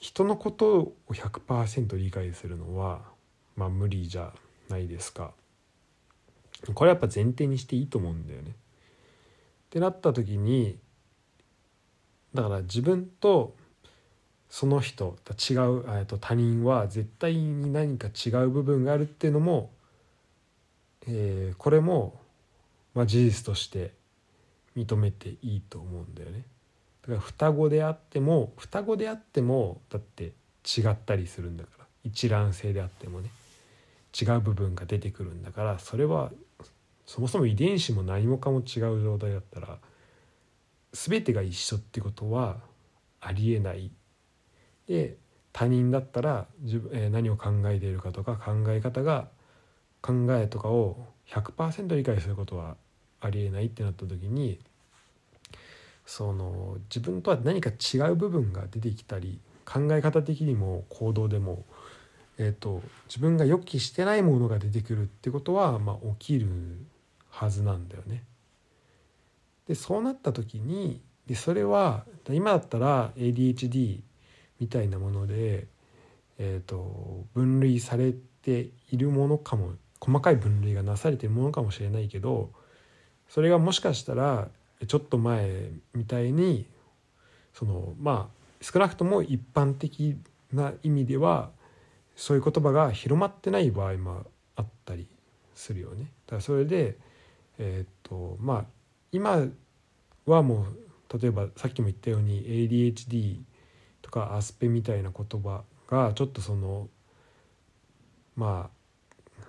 [0.00, 3.02] 人のことを100%理解するのは、
[3.56, 4.32] まあ、無理じゃ
[4.68, 5.32] ないですか。
[6.74, 8.50] これやっぱ前提にしていいと思うんだよね。
[8.50, 8.54] っ
[9.70, 10.78] てなった時に
[12.34, 13.54] だから自分と
[14.48, 19.70] その人と違う、えと他人は絶対に何か違う部分があるっていうのも、
[21.08, 22.18] えー、これも、
[22.94, 23.92] まあ、事実として
[24.76, 26.44] 認めていいと思うんだよね。
[27.02, 30.32] だから双子であっても双子であってもだって
[30.64, 33.30] 違ったりするんだから一卵性であってもね
[34.20, 36.32] 違う部分が出てくるんだからそれは
[37.06, 39.78] そもそも遺伝子も何もかも違う状態だったら
[40.92, 42.56] 全てが一緒ってことは
[43.20, 43.92] ありえない
[44.86, 45.16] で
[45.52, 49.28] 他人だったら自分、えー、何を考えているかとか考え方が
[50.02, 52.76] 考えとかを100%理解することは
[53.20, 54.60] ありえないってなった時に
[56.04, 61.64] その自分とは何か違う部分が出てきたり考え方的にも行動でも、
[62.38, 66.48] えーと、自分が予期してないものが出てくるってことは、まあ、起きる
[67.28, 68.22] はずなんだよね。
[69.66, 74.00] でそうなった時にでそれは今だったら ADHD
[74.60, 75.66] みたいなもので、
[76.38, 82.50] えーと、分類されているものかも細かい分類がなされているものかもしれないけど
[83.28, 84.48] それがもしかしたら
[84.86, 86.66] ちょっと前みたいに
[87.54, 90.16] そのまあ少なくとも一般的
[90.52, 91.50] な意味では
[92.14, 95.06] そういう言葉が広まってない場合もあったり
[95.54, 96.10] するよね。
[96.26, 96.96] だからそれで
[97.58, 98.64] えっ、とまあ
[99.12, 99.46] 今
[100.26, 100.66] はも
[101.10, 103.40] う例えばさっきも言ったように ADHD
[104.06, 106.88] とかアスペみたいな言葉がちょっとその
[108.36, 108.70] ま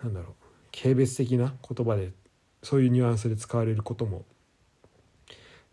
[0.02, 0.34] あなんだろう
[0.72, 2.12] 軽蔑的な言葉で
[2.64, 4.26] そういうニュアンスで使われることも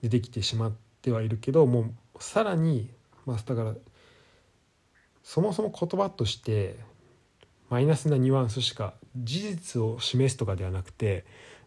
[0.03, 2.90] 出てきてしまってはいるけどもうさらに、
[3.25, 3.75] まあ、だから
[5.23, 6.77] そもそも言葉として
[7.70, 11.25] マイナスなニュアンスしか事実を示すとかではなくて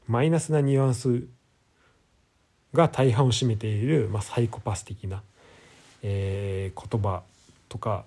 [0.08, 1.24] マイナスなニュアンス
[2.74, 5.24] が大半を占めている、まあ、サイコパス的な、
[6.02, 7.24] えー、言葉
[7.70, 8.06] とか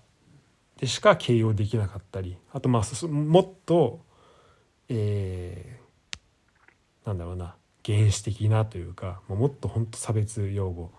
[0.79, 4.01] でしか形容できなかったりあとまあもっと、
[4.89, 10.91] えー、なんだろうな原始的なというかもっと本当差別用語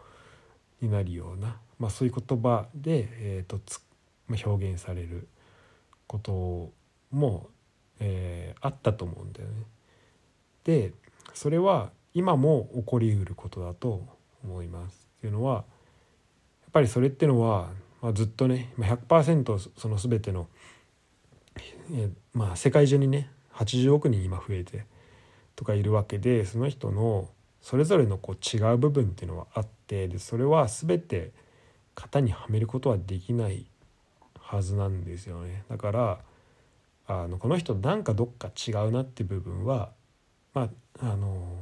[0.81, 3.79] になるような、まあ、そういう言葉で、えーとつ
[4.27, 5.27] まあ、表現される
[6.07, 6.71] こと
[7.11, 7.49] も、
[7.99, 9.53] えー、あったと思うんだよね。
[10.63, 10.93] で
[11.33, 14.05] それは今も起こりうることだと
[14.43, 15.07] 思います。
[15.17, 15.63] っていうのは
[16.71, 17.67] っぱりそれってのは、
[18.01, 20.47] まあ、ずっとね100%その全ての、
[21.93, 24.85] え、まあ、世界中にね80億人今増えて
[25.57, 27.27] とかいるわけでその人の
[27.61, 31.31] それぞれのこう違う部分っていうのはあってでそれは全て
[31.93, 33.65] 型にはめることはできない
[34.39, 35.63] はずなんですよね。
[35.69, 36.19] だから
[37.05, 39.91] あのこの人なんかどっか違うなって部分は
[40.53, 40.69] ま
[41.01, 41.60] ああの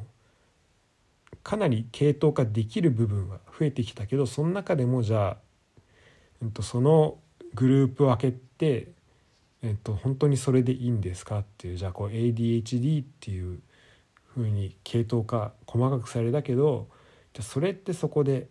[1.49, 5.37] かなり系統化できる部分は増えてきたけどその中でもじゃあ、
[6.43, 7.17] えっと、その
[7.55, 8.89] グループ分けって
[9.63, 13.59] えっと、本当にそれでいいんですかっていうじゃあこう ADHD っていう
[14.27, 16.87] ふうに系統化細かくされたけど
[17.33, 18.47] じゃそれってそこで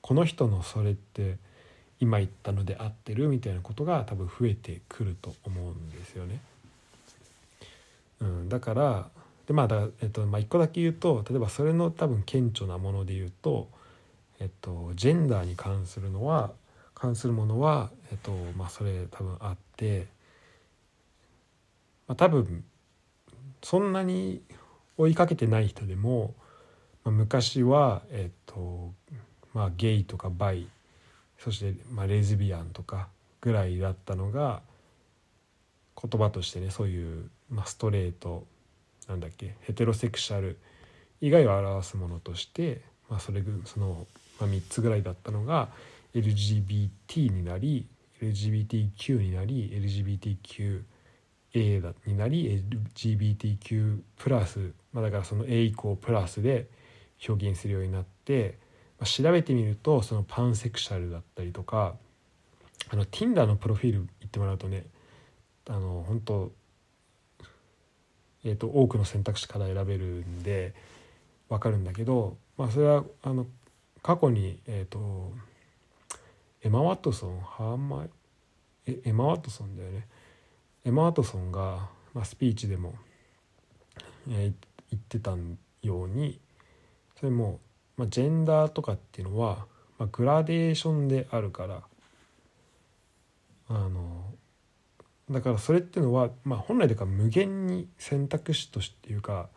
[0.00, 1.38] この人のそれって
[1.98, 6.40] 今言ったので合ってるみたいなことが多分増えてくると思うんですよね。
[8.20, 9.10] うん、だから
[9.46, 13.68] でまあだえっとまあ、1個だけ言うと例えばそれの多分顕著なもので言うと、
[14.40, 16.50] えっと、ジェンダーに関するのは
[16.94, 20.06] 関するものは、えっとまあ、それ多分あって、
[22.08, 22.64] まあ、多分
[23.62, 24.42] そんなに
[24.98, 26.34] 追いかけてない人でも、
[27.04, 28.92] まあ、昔は、えっと
[29.54, 30.68] まあ、ゲイとかバイ
[31.38, 33.08] そして、まあ、レズビアンとか
[33.40, 34.62] ぐらいだったのが
[36.00, 38.44] 言葉としてねそういう、まあ、ストレート
[39.08, 40.58] なんだっけヘテロセクシャル
[41.20, 44.06] 以外を表すものとして、まあ、それその、
[44.40, 45.68] まあ、3つぐらいだったのが
[46.14, 47.86] LGBT になり
[48.22, 50.82] LGBTQ になり LGBTQA
[52.06, 52.62] になり
[52.94, 56.68] LGBTQ プラス、まあ、だからその A 以降プラスで
[57.26, 58.58] 表現するようになって、
[58.98, 61.94] まあ、調べてみるとそのパンセクシャルだったりとか
[62.90, 64.86] あの Tinder のプロフィール言ってもらうとね
[65.68, 66.52] あの本当
[68.46, 70.72] えーと、多くの選択肢から選べるんで
[71.48, 73.46] 分かるんだけど、まあ、それはあの
[74.02, 75.32] 過去に、えーと、
[76.62, 78.06] エマ・ワットソンハーマ
[78.86, 80.06] えエマ・ワットソンだよね。
[80.84, 82.94] エマ・ワットソンが、まあ、スピーチでも、
[84.30, 84.52] えー、
[84.92, 85.32] 言ってた
[85.82, 86.38] ように
[87.18, 87.58] それも、
[87.96, 89.66] まあ、ジェンダーとかっていうのは、
[89.98, 91.82] まあ、グラデーションであるから
[93.68, 94.25] あの
[95.30, 99.48] だからそれっていうのは、まあ、本来だか無限に選択肢としていうか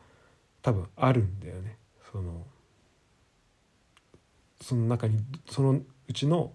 [0.62, 1.77] 多分あるんだよね
[2.12, 2.45] その
[4.62, 6.53] その中にそのうちの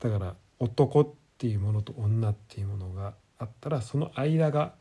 [0.00, 4.74] だから男っていうものと女っていうものがあったらその間が、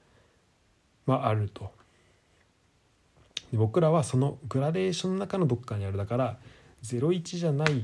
[1.06, 1.72] まあ、あると。
[3.52, 6.38] で僕らはそのグラデーションの中のどっかにあるだから
[6.84, 7.84] 01じゃないっ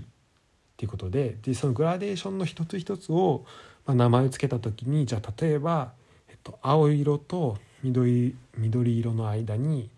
[0.78, 3.46] ていうことででそのグラデーションの一つ一つを
[3.86, 5.93] まあ、名前を付けた時にじゃあ例えば、
[6.30, 9.89] えっと、青色と緑緑色の間に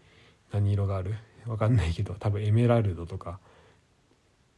[0.52, 1.16] 何色がある？
[1.46, 3.40] 分かんないけど多分エメラルドとか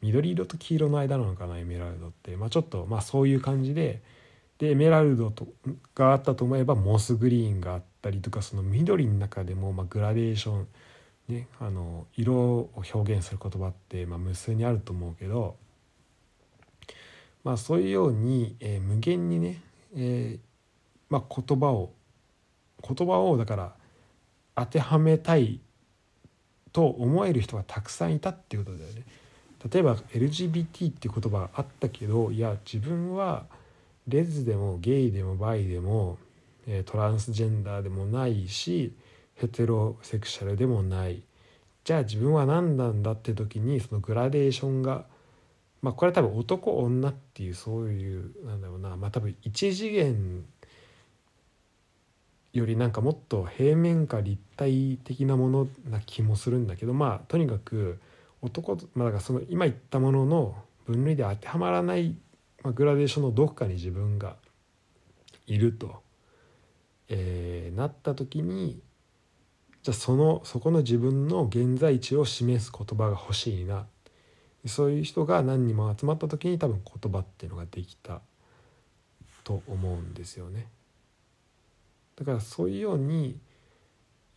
[0.01, 4.01] 緑色と黄色の間なのかなエメラルドって、まあ、ちょっとまあそういう感じで
[4.57, 5.47] でエメラルドと
[5.93, 10.67] があったと思えばモスグリーンがあったりとかその緑の中でもまあグラデーション、
[11.27, 15.55] ね、あの色を表現する言葉ってまあ無数にあると思うけど
[17.43, 19.61] まあ、そういうように、えー、無限にね、
[19.95, 20.49] えー
[21.09, 21.91] まあ、言葉を
[22.87, 23.73] 言葉をだから
[24.55, 25.59] 当てはめたい
[26.71, 29.03] と思える人がたくさんいたっていうことだよね。
[29.71, 33.45] 例えば LGBT っていう言葉あったけどいや自分は
[34.07, 36.17] レズでもゲイでもバイでも、
[36.65, 38.93] え、トランスジェンダーでもないし
[39.35, 41.21] ヘテロセクシャルでもない
[41.83, 45.05] じゃあ自分は何なんだって時にそのグラデーションが
[45.81, 48.97] まあこれは多分男女っていうそういうなんだろうな。
[48.97, 50.45] まあ多分一次元
[52.53, 57.99] よりなんかもっと平面化立体的なものな気もするんだけどまあとにかく
[58.41, 60.55] 男まあだからその今言ったものの
[60.85, 62.15] 分類で当てはまらない、
[62.63, 64.35] まあ、グラデーションのどこかに自分が
[65.45, 66.01] いると、
[67.07, 68.79] えー、なった時に
[69.83, 73.85] じゃあそのそこの自分の現在地を示す言葉が欲しいな。
[74.69, 78.21] そういう人が何人も集まった時に多分言葉っていうのができた
[79.43, 80.67] と思うんですよね。
[82.15, 83.37] だからそういうように、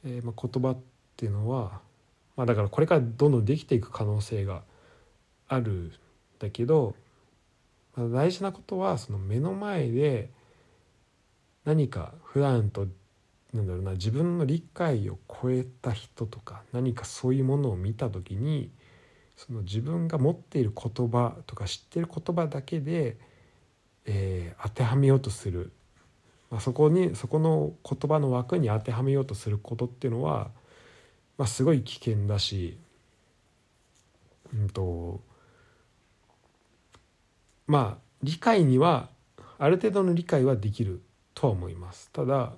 [0.05, 0.79] えーまあ、言葉っ
[1.17, 1.81] ていうのは、
[2.37, 4.63] まあ、だからこれからどんどんできていく可能性が
[5.49, 5.93] あるん
[6.39, 6.95] だけど、
[7.97, 10.31] まあ、大事なことはその目の前で
[11.65, 12.87] 何か普段と
[13.53, 18.71] なんだろうな自分の理解を超えた人とか何かそういうものを見た時に
[19.37, 23.17] その自分が持っている言葉とか知ってる言葉だけで、
[24.05, 25.73] えー、当てはめようとする、
[26.51, 30.51] まあ、そこにそこの言葉の枠に当てはめようとすることっていうのは、
[31.39, 32.79] まあ、すごい危険だし、
[34.55, 35.21] うんと
[37.67, 39.09] まあ理解には
[39.59, 41.03] ある程度の理解はできる
[41.35, 42.11] とは思います。
[42.13, 42.53] ただ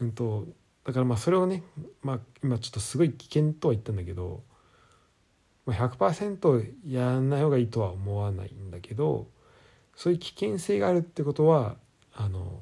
[0.00, 0.46] うんと
[0.84, 1.62] だからまあそれをね、
[2.02, 4.42] まあ、今ちょっとすごい危険とは言ったんだけど、
[5.72, 9.26] 100%やらない方がいいとは思わないんだけど
[9.96, 11.76] そういう危険性があるってことは
[12.14, 12.60] あの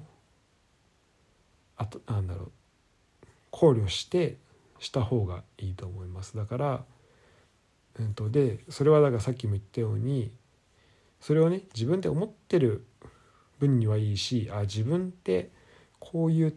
[1.76, 2.50] あとなんだろう
[3.50, 4.36] 考慮して
[4.78, 6.36] した方がいいと思います。
[6.36, 6.84] だから、
[7.98, 10.30] うんと、でそれはだからさっきも言ったように
[11.20, 12.86] それをね自分で思ってる
[13.58, 15.50] 分にはいいしあ自分って
[15.98, 16.56] こういう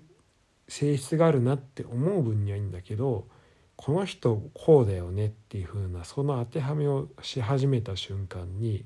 [0.67, 3.27] 性質があるなって思う分にはいいんだけど
[3.82, 8.84] この人こうだよねっていう風なその当てはめをし始めた瞬間に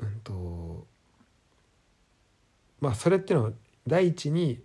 [0.00, 0.84] うんと
[2.80, 3.52] まあそれっていうのは
[3.86, 4.60] 第一に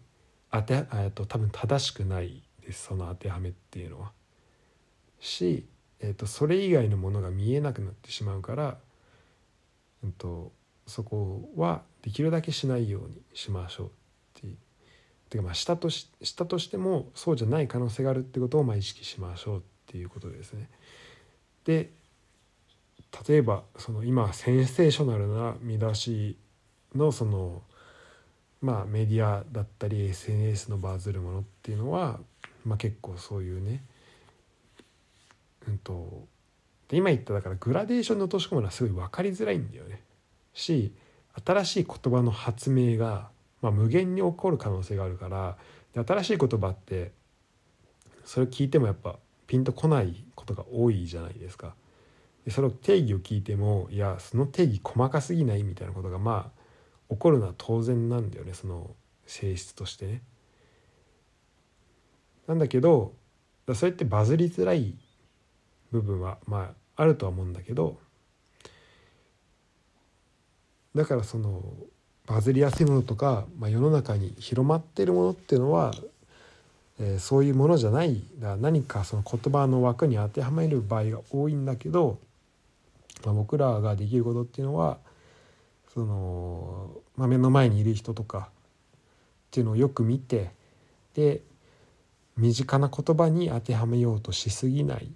[0.52, 4.12] 当てえと多分正しくないですその当てはめっていうのは。
[5.20, 5.68] し、
[6.00, 8.78] えー、とそれ以外のものが見えなくなってしまうから、
[10.04, 10.52] うんと
[10.88, 13.92] そこはできるだけしないようにしましょう。
[15.30, 20.70] ていうかまあしたとししたとしてもそうじゃない可能性があるってことをまあ意識しましょうっていうことですね。
[21.66, 21.92] で
[23.28, 26.38] 例えばその今センセーショナルな見出し
[26.96, 27.62] のその
[28.62, 32.20] まあメディアだったり SNS のバズるものっていうのは、
[32.66, 33.84] まあ、結構そういうね
[35.68, 36.26] うんと
[36.88, 40.02] で今言っただからグラデーションに落とし込むのはすごい分かりづらいんだよね。
[40.54, 40.94] し
[41.46, 43.30] 新しい言葉の発明が、
[43.62, 45.58] まあ、無限に起こる可能性があるから
[45.94, 47.12] で新しい言葉って
[48.24, 51.76] それを聞いてもやっぱピンとこないことが多いじゃないですか。
[52.46, 56.52] でそれを定義を聞いてもいやその定義細かすぎないみたいなことがま
[57.10, 58.96] あ起こるのは当然なんだよねその
[59.26, 60.22] 性質としてね。
[62.48, 63.14] なんだけど
[63.74, 64.96] そうやってバズりづらい
[65.92, 68.00] 部分はまああるとは思うんだけど
[70.96, 71.62] だからその
[72.28, 75.94] バズりやすいものとか、まあ、世の中に広まっているものっていうのは、
[77.00, 82.20] えー、そういうものじゃないだ何かその言葉の枠に当てはめる場合が多いんだけど、
[83.26, 84.98] まあ、僕らができることっていうのは
[85.94, 90.52] その、まあ、目の前にいる人とかっていうのをよく見て
[91.16, 91.42] で
[92.36, 95.10] 身近な言葉に当てはめようとしすぎない。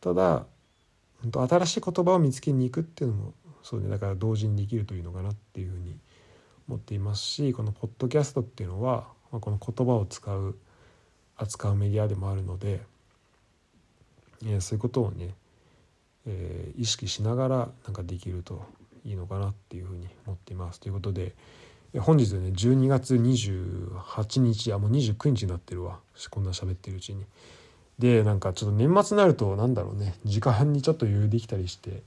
[0.00, 0.46] ただ
[1.22, 3.32] 本当新しい言葉を見つけに行くっていうのも
[3.68, 5.94] そうねだから同時にできるといいのかなっていうふうに
[6.68, 10.56] 思っていますしこのポッドキャストっていうのは、まあ、この言葉を使う
[11.36, 12.80] 扱うメディアでもあるので、
[14.46, 15.34] え、そういうことをね、
[16.26, 18.64] えー、意識しながらなんかできると
[19.04, 20.80] いいのかなっていうふうに思っています。
[20.80, 21.34] ということで
[21.98, 26.00] 本日ね12月28日あもう29日になってるわ
[26.30, 27.26] こんな喋ってるうちに。
[27.98, 32.02] でなんかちょっと年末になるとなんだろうね時間にちょっと余裕できたりして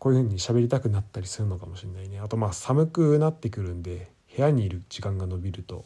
[0.00, 5.84] こういうふうに喋りたくなったりするのかもしれないねあとまあ寒くなってくるんで部屋にいる時間が延びると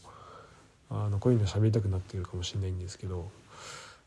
[0.88, 3.28] あのこういうの喋りたくなってるかもしれないんですけど、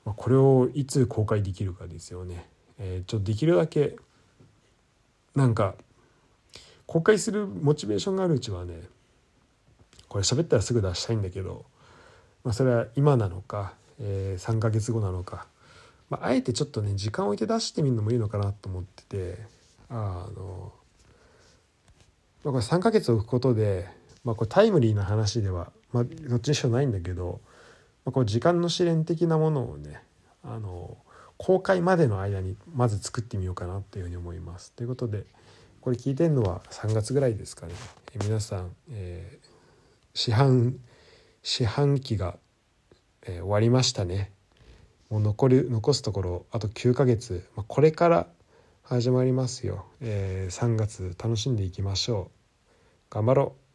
[0.05, 2.47] まあ、これをいつ公開できるかですよね。
[2.79, 3.97] えー、ちょっとできるだけ
[5.35, 5.75] なんか
[6.85, 8.81] 公開するモチベーションがあるうちはね
[10.07, 11.65] これ喋ったらすぐ出したいんだけど、
[12.43, 15.47] まあ、それは今なのか、えー、3ヶ月後なのか、
[16.09, 19.56] まあ、あえてちょっとね時間を置いて出してみるのもいいのかなと思ってて
[19.89, 20.73] あの、
[22.43, 23.87] まあ、これ3ヶ月置くことで、
[24.23, 27.41] まあ、これタイムリーな話では、まあ、どっちにしろないんだけど、
[28.05, 30.01] まあ、こう時間の試練的なものをね
[30.43, 30.97] あの
[31.37, 34.71] 公開までの間にまず作ってみようかなっていうふうに思います。
[34.71, 35.25] ということで
[35.81, 37.73] これ聞いてるのは3月ぐらいですかね。
[38.13, 39.47] え皆さん、えー、
[40.13, 40.75] 四半
[41.43, 42.37] 四半期が、
[43.23, 44.31] えー、終わりましたね。
[45.09, 48.27] もう残る残すところあと9ヶ月、まあ、これから
[48.89, 52.31] 始まりますよ、えー、3月楽しんでいきましょ
[53.11, 53.13] う。
[53.13, 53.66] 頑張ろう。